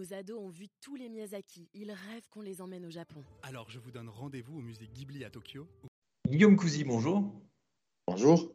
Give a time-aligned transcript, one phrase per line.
[0.00, 1.68] Nos ados ont vu tous les Miyazaki.
[1.74, 3.22] Ils rêvent qu'on les emmène au Japon.
[3.42, 5.68] Alors je vous donne rendez-vous au musée Ghibli à Tokyo.
[6.26, 7.30] Guillaume Cousy, bonjour.
[8.06, 8.50] Bonjour.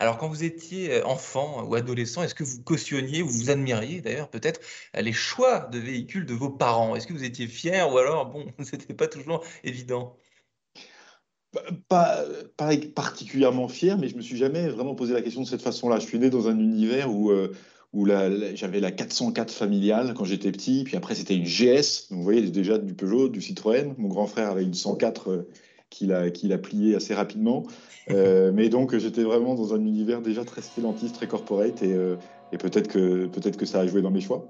[0.00, 4.02] Alors, quand vous étiez euh, enfant ou adolescent, est-ce que vous cautionniez ou vous admiriez
[4.02, 4.60] d'ailleurs peut-être
[4.94, 6.94] euh, les choix de véhicules de vos parents?
[6.94, 10.18] Est-ce que vous étiez fier ou alors, bon, c'était pas toujours évident?
[11.88, 12.22] Pas,
[12.58, 16.00] pas particulièrement fier, mais je me suis jamais vraiment posé la question de cette façon-là.
[16.00, 17.56] Je suis né dans un univers où, euh,
[17.96, 22.08] où la- la- j'avais la 404 familiale quand j'étais petit, puis après c'était une GS.
[22.10, 23.94] Donc, vous voyez déjà du Peugeot, du Citroën.
[23.96, 25.48] Mon grand frère avait une 104 euh,
[25.88, 27.64] qu'il a, qu'il a pliée assez rapidement.
[28.08, 32.14] Euh, mais donc j'étais vraiment dans un univers déjà très Stellantis, très corporate, et, euh,
[32.52, 34.46] et peut-être que, peut-être que ça a joué dans mes choix.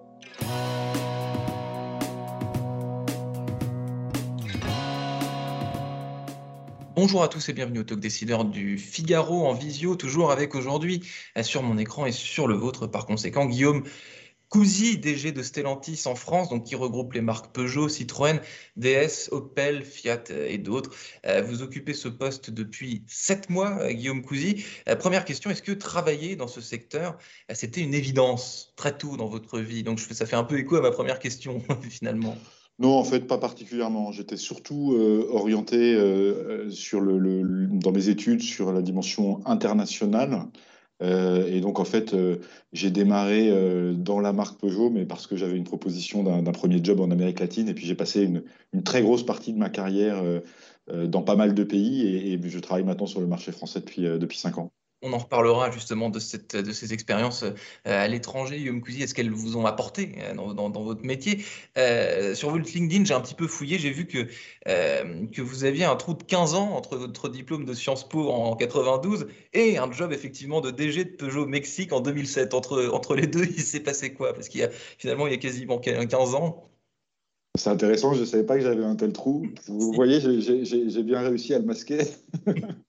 [6.96, 11.06] Bonjour à tous et bienvenue au Talk Décideur du Figaro en visio, toujours avec aujourd'hui
[11.36, 13.84] euh, sur mon écran et sur le vôtre par conséquent Guillaume
[14.48, 18.40] Cousy, DG de Stellantis en France, donc qui regroupe les marques Peugeot, Citroën,
[18.78, 20.90] DS, Opel, Fiat euh, et d'autres.
[21.26, 24.64] Euh, Vous occupez ce poste depuis sept mois, Guillaume Cousy.
[24.98, 27.18] Première question, est-ce que travailler dans ce secteur,
[27.52, 29.82] c'était une évidence très tôt dans votre vie?
[29.82, 32.38] Donc ça fait un peu écho à ma première question finalement.
[32.78, 34.12] Non, en fait, pas particulièrement.
[34.12, 40.46] J'étais surtout euh, orienté euh, euh, dans mes études sur la dimension internationale.
[41.00, 42.16] Et donc, en fait,
[42.72, 43.52] j'ai démarré
[43.94, 47.40] dans la marque Peugeot, mais parce que j'avais une proposition d'un premier job en Amérique
[47.40, 47.68] latine.
[47.68, 50.22] Et puis, j'ai passé une, très grosse partie de ma carrière
[50.90, 52.06] dans pas mal de pays.
[52.06, 54.72] Et, et je travaille maintenant sur le marché français depuis, depuis cinq ans.
[55.02, 57.52] On en reparlera justement de, cette, de ces expériences euh,
[57.84, 59.02] à l'étranger, Guillaume Cousy.
[59.02, 61.44] Est-ce qu'elles vous ont apporté euh, dans, dans- dans votre métier?
[61.76, 64.26] Euh, sur votre LinkedIn, j'ai un petit peu fouillé, j'ai vu que,
[64.68, 68.30] euh, que vous aviez un trou de 15 ans entre votre diplôme de Sciences Po
[68.30, 72.54] en 92 et un job effectivement de DG de Peugeot Mexique en 2007.
[72.54, 74.32] Entre, entre les deux, il s'est passé quoi?
[74.32, 76.70] Parce qu'il y a finalement, il y a quasiment 15 ans.
[77.58, 79.46] C'est intéressant, je ne savais pas que j'avais un tel trou.
[79.66, 81.98] Vous voyez, j'ai bien réussi à le masquer.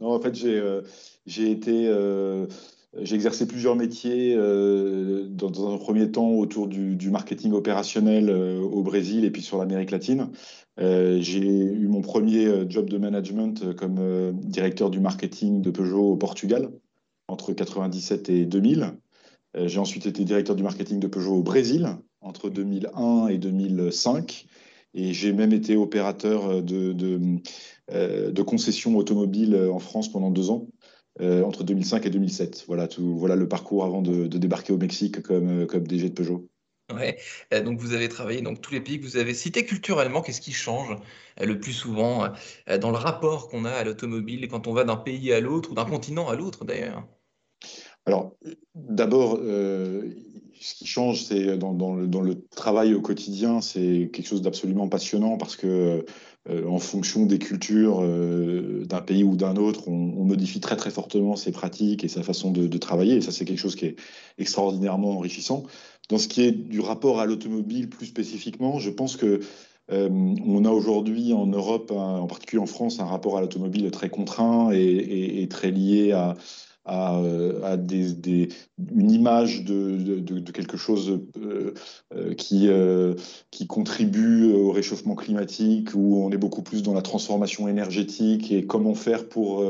[0.00, 0.82] Non, en fait, j'ai euh,
[1.26, 2.46] été, euh,
[2.94, 9.24] exercé plusieurs métiers euh, dans, un premier temps autour du, marketing opérationnel euh, au Brésil
[9.24, 10.30] et puis sur l'Amérique latine.
[10.78, 16.16] Euh, j'ai eu mon premier job de management comme directeur du marketing de Peugeot au
[16.16, 16.70] Portugal
[17.28, 18.92] entre 97 et 2000.
[19.56, 21.88] Euh, j'ai ensuite été directeur du marketing de Peugeot au Brésil
[22.20, 24.46] entre 2001 et 2005.
[24.94, 27.18] Et j'ai même été opérateur de,
[27.90, 30.66] de concessions automobiles en France pendant deux ans,
[31.20, 32.64] euh, entre 2005 et 2007.
[32.66, 36.48] Voilà, tout, voilà le parcours avant de, débarquer au Mexique comme, euh, DG de Peugeot.
[36.92, 37.18] Ouais,
[37.52, 39.64] euh, donc vous avez travaillé dans tous les pays que vous avez cités.
[39.64, 40.96] Culturellement, qu'est-ce qui change
[41.40, 42.32] euh, le plus souvent
[42.68, 45.72] euh, dans le rapport qu'on a à l'automobile quand on va d'un pays à l'autre
[45.72, 47.04] ou d'un continent à l'autre d'ailleurs?
[48.06, 48.32] Alors,
[48.76, 50.10] d'abord, euh,
[50.60, 55.56] ce qui change, c'est dans, le, travail au quotidien, c'est quelque chose d'absolument passionnant parce
[55.56, 56.04] que,
[56.48, 60.90] euh, en fonction des cultures euh, d'un pays ou d'un autre, on, modifie très très
[60.90, 63.16] fortement ses pratiques et sa façon de, travailler.
[63.16, 63.96] Et ça, c'est quelque chose qui est
[64.38, 65.64] extraordinairement enrichissant.
[66.08, 69.40] Dans ce qui est du rapport à l'automobile plus spécifiquement, je pense que
[69.88, 74.72] on a aujourd'hui en Europe, en particulier en France, un rapport à l'automobile très contraint
[74.72, 76.34] et très lié à,
[76.86, 77.20] à,
[77.64, 78.48] à des, des-
[78.94, 81.74] une image de, de- de- de quelque chose euh,
[82.14, 83.14] euh, qui, euh,
[83.50, 88.66] qui contribue au réchauffement climatique, où on est beaucoup plus dans la transformation énergétique et
[88.66, 89.62] comment faire pour,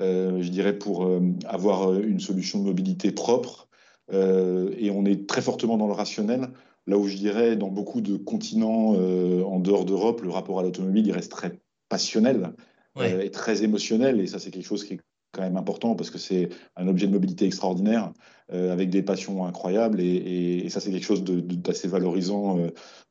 [0.00, 1.08] euh, je dirais, pour
[1.44, 3.68] avoir une solution de mobilité propre.
[4.12, 6.48] Et on est très fortement dans le rationnel.
[6.86, 11.06] Là où je dirais, dans beaucoup de continents en dehors d'Europe, le rapport à l'automobile,
[11.06, 11.58] il reste très
[11.88, 12.52] passionnel
[12.94, 13.26] Ouais.
[13.26, 14.20] et très émotionnel.
[14.20, 15.00] Et ça, c'est quelque chose qui est
[15.36, 18.12] quand même important parce que c'est un objet de mobilité extraordinaire
[18.52, 20.00] euh, avec des passions incroyables.
[20.00, 22.70] Et, et- et ça, c'est quelque chose d'assez valorisant euh,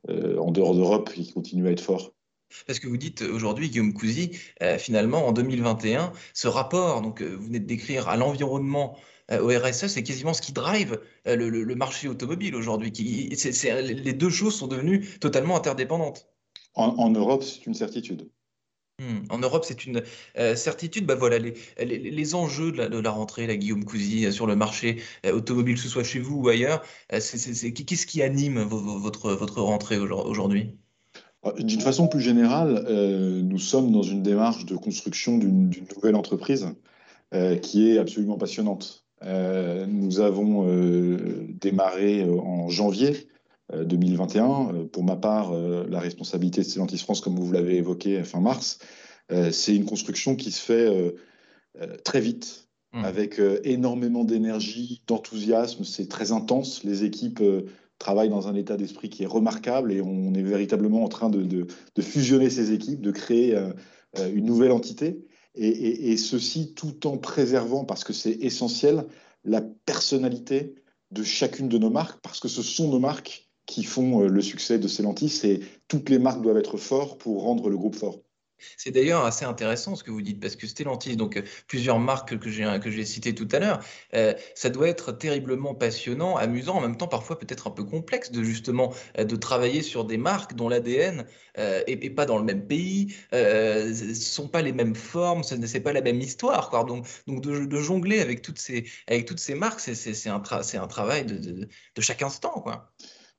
[0.10, 2.14] euh, en dehors d'Europe et qui continue à être fort.
[2.68, 4.32] Parce que vous dites aujourd'hui, Guillaume Cousy,
[4.78, 8.96] finalement en 2021, ce rapport, donc vous venez de décrire à l'environnement,
[9.32, 12.92] au RSE, c'est quasiment ce qui drive le, le- le marché automobile aujourd'hui.
[12.96, 16.28] Les deux choses sont devenues totalement interdépendantes.
[16.76, 18.30] En, en Europe, c'est une certitude.
[18.98, 19.26] Hmm.
[19.30, 20.04] En Europe, c'est une
[20.38, 21.06] euh, certitude.
[21.06, 25.34] Bah voilà, les, enjeux de la, rentrée, la Guillaume Cousy, euh, sur le marché euh,
[25.34, 29.62] automobile, que ce soit chez vous ou ailleurs, qu'est-ce qui anime vo- vo- votre, votre
[29.62, 30.78] rentrée aujourd- aujourd'hui?
[31.60, 32.86] D'une façon plus générale,
[33.44, 36.70] nous sommes dans une démarche de construction d'une nouvelle entreprise
[37.62, 39.06] qui est absolument passionnante.
[39.22, 40.66] Nous avons
[41.50, 43.28] démarré en janvier
[43.74, 44.44] 2021.
[44.74, 48.40] Euh, Pour ma part, euh, la responsabilité de Stellantis France, comme vous l'avez évoqué fin
[48.40, 48.80] mars,
[49.32, 51.12] euh, c'est une construction qui se fait euh,
[51.82, 52.66] euh, très vite,
[52.96, 53.04] Hmm.
[53.04, 55.84] avec euh, énormément d'énergie, d'enthousiasme.
[55.84, 56.86] C'est très intense.
[56.86, 57.66] Les équipes euh,
[58.00, 61.68] travaillent dans un état d'esprit qui est remarquable et on est véritablement en train de,
[62.02, 63.58] fusionner ces équipes, de créer
[64.34, 65.26] une nouvelle entité.
[65.56, 69.06] et, ceci tout en préservant, parce que c'est essentiel,
[69.46, 70.76] la personnalité
[71.12, 74.80] de chacune de nos marques, parce que ce sont nos marques qui font le succès
[74.80, 78.20] de Celantis et toutes les marques doivent être fortes pour rendre le groupe fort.
[78.78, 82.38] C'est d'ailleurs assez intéressant ce que vous dites, parce que Stellantis, donc euh, plusieurs marques
[82.38, 83.80] que j'ai que j'ai citées tout à l'heure,
[84.14, 88.32] euh, ça doit être terriblement passionnant, amusant, en même temps parfois peut-être un peu complexe
[88.32, 91.26] de justement euh, de travailler sur des marques dont l'ADN
[91.56, 95.94] est, pas dans le même pays, ne sont pas les mêmes formes, ce n'est pas
[95.94, 96.84] la même histoire, quoi.
[96.84, 101.38] Donc, donc de, jongler avec toutes ces avec toutes ces marques, c'est un, travail de,
[101.38, 102.92] de, de chaque instant, quoi.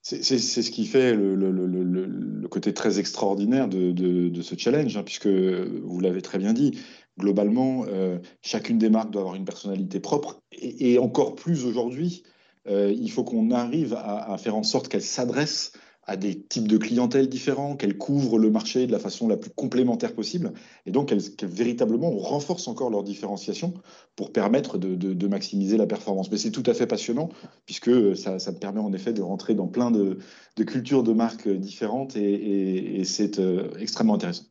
[0.08, 6.22] C'est ce qui fait le, côté très extraordinaire de, ce challenge, hein, puisque vous l'avez
[6.22, 6.78] très bien dit,
[7.18, 12.22] globalement, euh, chacune des marques doit avoir une personnalité propre, et, encore plus aujourd'hui,
[12.68, 15.72] euh, il faut qu'on arrive à, à, faire en sorte qu'elle s'adresse
[16.06, 19.50] à des types de clientèle différents, qu'elles couvrent le marché de la façon la plus
[19.50, 20.52] complémentaire possible,
[20.86, 23.74] et donc qu'elles véritablement renforcent encore leur différenciation
[24.14, 26.30] pour permettre de, maximiser la performance.
[26.30, 27.30] Mais c'est tout à fait passionnant,
[27.64, 30.18] puisque ça, ça, permet en effet de rentrer dans plein de,
[30.64, 34.44] cultures de marques différentes, et c'est euh, extrêmement intéressant.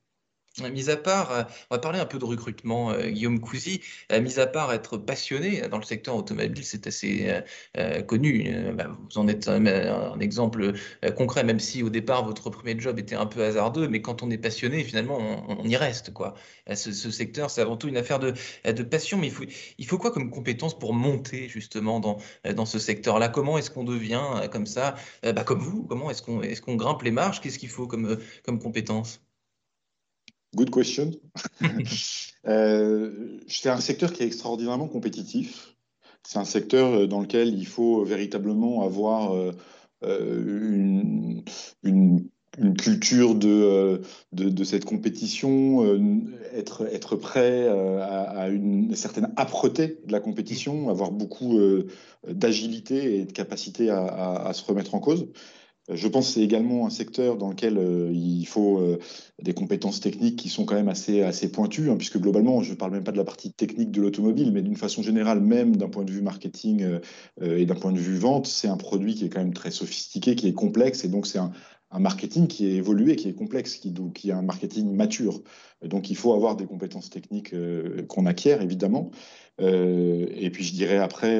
[0.61, 3.81] Mis à part, euh, on va parler un peu de recrutement, euh, Guillaume Cousy.
[4.13, 7.41] Euh, mis à part être passionné dans le secteur automobile, c'est assez
[8.07, 8.49] connu.
[8.73, 10.73] Bah, vous en êtes un, exemple
[11.17, 14.31] concret, même si au départ votre premier job était un peu hasardeux, mais quand on
[14.31, 15.17] est passionné, finalement,
[15.49, 16.13] on, y reste.
[16.13, 16.35] Quoi.
[16.73, 18.33] Ce, secteur, c'est avant tout une affaire de,
[18.83, 19.31] passion, mais
[19.77, 22.17] il faut, quoi comme compétence pour monter justement dans,
[22.55, 23.29] dans ce secteur-là?
[23.29, 27.01] Comment est-ce qu'on devient comme ça, bah, comme vous Comment est-ce qu'on est qu'on grimpe
[27.03, 27.41] les marches?
[27.41, 29.21] Qu'est-ce qu'il faut comme, comme compétence?
[30.55, 31.11] Good question.
[32.47, 35.75] euh, c'est un secteur qui est extraordinairement compétitif.
[36.23, 39.51] C'est un secteur euh, dans lequel il faut véritablement avoir euh,
[40.03, 41.43] une,
[41.83, 42.29] une,
[42.77, 45.83] culture de, de, cette compétition,
[46.53, 51.59] être, être prêt à, une certaine âpreté de la compétition, avoir beaucoup
[52.25, 55.27] d'agilité et de capacité à, à, se remettre en cause.
[55.93, 58.97] Je pense que c'est également un secteur dans lequel euh, il faut euh,
[59.39, 62.75] des compétences techniques qui sont quand même assez, assez pointues, hein, puisque globalement, je ne
[62.75, 65.87] parle même pas de la partie technique de l'automobile, mais d'une façon générale, même d'un
[65.87, 66.99] point de vue marketing
[67.41, 69.69] euh, et d'un point de vue vente, c'est un produit qui est quand même très
[69.69, 71.51] sophistiqué, qui est complexe, et donc c'est un,
[71.91, 73.93] un marketing qui est évolué, qui est complexe, qui,
[74.25, 75.41] est un marketing mature.
[75.83, 79.11] Donc il faut avoir des compétences techniques euh, qu'on acquiert, évidemment.
[79.61, 81.39] Euh, et puis je dirais après,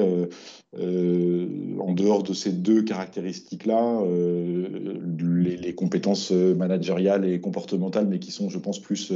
[0.78, 4.04] euh, en dehors de ces deux caractéristiques-là,
[5.18, 9.12] les, compétences managériales et comportementales, mais qui sont, je pense, plus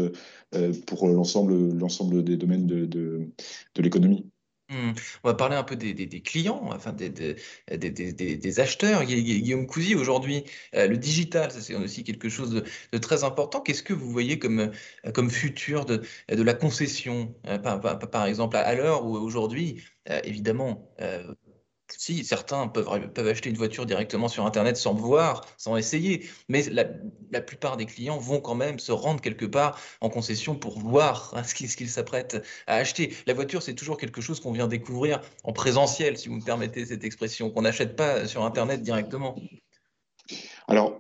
[0.85, 3.31] pour l'ensemble des domaines de
[3.77, 4.28] l'économie.
[4.69, 4.92] Mmh.
[5.24, 9.04] On va parler un peu des, clients, enfin des, acheteurs.
[9.04, 10.44] Guillaume Cousy, aujourd'hui,
[10.75, 13.62] euh, le digital, ça c'est aussi quelque chose de, très important.
[13.62, 18.57] Qu'est-ce que vous voyez comme, euh, comme futur de, la concession, euh, par, par, exemple,
[18.57, 19.83] à, l'heure où aujourd'hui,
[20.24, 20.88] évidemment,
[21.97, 26.63] si, certains peuvent, peuvent acheter une voiture directement sur Internet sans voir, sans essayer, mais
[26.69, 26.86] la,
[27.41, 31.44] plupart des clients vont quand même se rendre quelque part en concession pour voir hein,
[31.44, 33.15] ce qu'ils s'apprêtent à acheter.
[33.27, 36.86] La voiture, c'est toujours quelque chose qu'on vient découvrir en présentiel, si vous me permettez
[36.86, 39.36] cette expression, qu'on n'achète pas sur Internet directement.
[40.68, 41.00] Alors,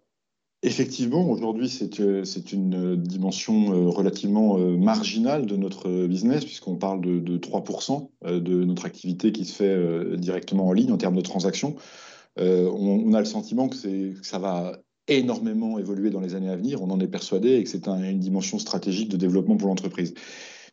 [0.61, 6.99] Effectivement, aujourd'hui, c'est euh, une dimension euh, relativement euh, marginale de notre business, puisqu'on parle
[6.99, 11.75] de, 3% de notre activité qui se fait directement en ligne en termes de transactions.
[12.37, 13.77] On, a le sentiment que,
[14.21, 16.81] ça va énormément évoluer dans les années à venir.
[16.81, 20.13] On en est persuadé et que c'est une dimension stratégique de développement pour l'entreprise.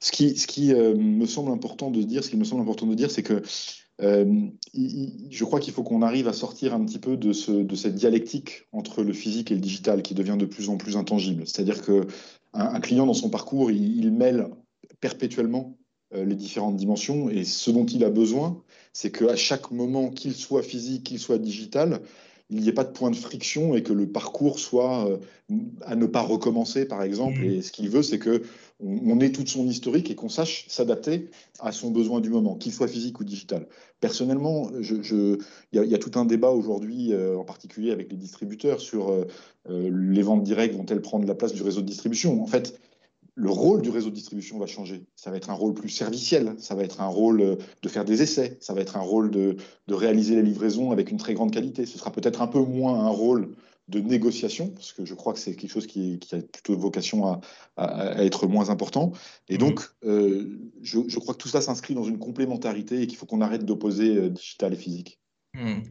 [0.00, 2.94] Ce qui, ce qui me semble important de dire, ce qui me semble important de
[2.94, 3.42] dire, c'est que
[4.02, 8.66] euh, je crois qu'il faut qu'on arrive à sortir un petit peu de, cette dialectique
[8.72, 11.46] entre le physique et le digital qui devient de plus en plus intangible.
[11.46, 12.04] C'est-à-dire qu'un
[12.52, 14.48] un client dans son parcours, il, mêle
[15.00, 15.78] perpétuellement
[16.14, 18.62] euh, les différentes dimensions et ce dont il a besoin,
[18.92, 22.00] c'est qu'à chaque moment, qu'il soit physique, qu'il soit digital,
[22.50, 25.16] il n'y ait pas de point de friction et que le parcours soit euh,
[25.82, 27.40] à ne pas recommencer, par exemple.
[27.40, 27.50] Mmh.
[27.50, 28.42] Et ce qu'il veut, c'est que
[28.80, 32.72] on, ait toute son historique et qu'on sache s'adapter à son besoin du moment, qu'il
[32.72, 33.66] soit physique ou digital.
[34.00, 35.38] Personnellement, il
[35.72, 39.24] y, a tout un débat aujourd'hui, euh, en particulier avec les distributeurs, sur euh,
[39.66, 42.42] les ventes directes vont-elles prendre la place du réseau de distribution?
[42.42, 42.78] En fait,
[43.36, 45.04] le rôle du réseau de distribution va changer.
[45.14, 48.06] Ça va être un rôle plus serviciel, ça va être un rôle euh, de faire
[48.06, 49.56] des essais, ça va être un rôle de,
[49.88, 51.84] réaliser les livraisons avec une très grande qualité.
[51.84, 53.54] Ce sera peut-être un peu moins un rôle
[53.88, 57.40] de négociation, parce que je crois que c'est quelque chose qui, a plutôt vocation
[57.76, 59.12] à, être moins important.
[59.48, 59.58] Et mmh.
[59.58, 63.42] donc, euh, je, crois que tout ça s'inscrit dans une complémentarité et qu'il faut qu'on
[63.42, 65.20] arrête d'opposer euh, digital et physique.
[65.54, 65.82] Hmm.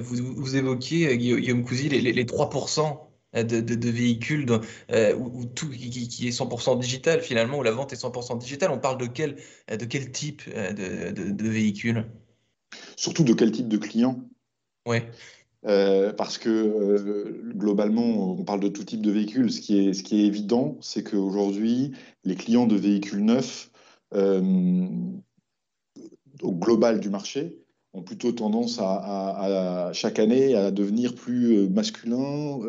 [0.00, 6.28] Vous, vous, évoquiez, Guillaume Cousy, les, les, 3% de, de, de, véhicules où, tout, qui,
[6.28, 8.70] est 100% digital finalement, où la vente est 100% digitale.
[8.70, 9.36] On parle de quel,
[9.68, 12.06] de quel type de, de véhicules
[12.96, 14.20] Surtout de quel type de client?
[14.86, 14.98] Oui.
[15.66, 19.50] Euh, parce que euh, globalement, on parle de tout type de véhicules.
[19.50, 21.92] Ce qui est, ce qui est évident, c'est qu'aujourd'hui,
[22.24, 23.70] les clients de véhicules neufs,
[24.14, 24.86] euh,
[26.42, 27.58] au global du marché,
[28.04, 32.60] plutôt tendance à, chaque année à devenir plus masculins,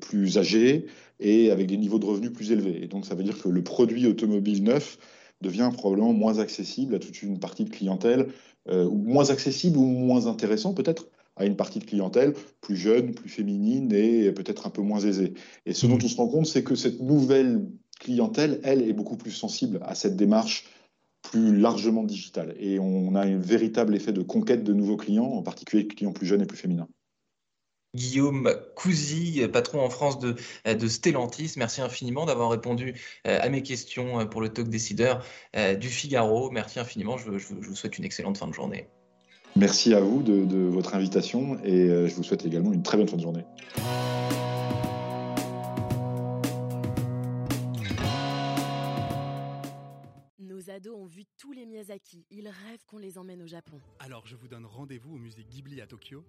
[0.00, 0.86] plus âgés
[1.20, 2.82] et avec des niveaux de revenus plus élevés.
[2.82, 4.98] Et donc, ça veut dire que le produit automobile neuf
[5.40, 8.28] devient probablement moins accessible à toute une partie de clientèle,
[8.70, 11.08] ou moins accessible ou moins intéressant peut-être
[11.38, 15.34] à une partie de clientèle plus jeune, plus féminine et peut-être un peu moins aisée.
[15.66, 17.64] Et ce dont on se rend compte, c'est que cette nouvelle
[18.00, 20.64] clientèle, elle, est beaucoup plus sensible à cette démarche
[21.30, 22.54] plus largement digitale.
[22.58, 26.26] Et on a un véritable effet de conquête de nouveaux clients, en particulier clients plus
[26.26, 26.88] jeunes et plus féminins.
[27.94, 31.54] Guillaume Cousy, patron en France de, de Stellantis.
[31.56, 32.94] Merci infiniment d'avoir répondu
[33.26, 35.24] euh, à mes questions pour le talk décideur
[35.56, 36.50] euh, du Figaro.
[36.50, 37.16] Merci infiniment.
[37.16, 38.88] Je, je vous souhaite une excellente fin de journée.
[39.56, 43.08] Merci à vous de, votre invitation et euh, je vous souhaite également une très bonne
[43.08, 43.44] fin de journée.
[51.78, 52.26] Miyazaki.
[52.30, 53.80] Ils rêvent qu'on les emmène au Japon.
[54.00, 56.24] Alors je vous donne rendez-vous au musée Ghibli à Tokyo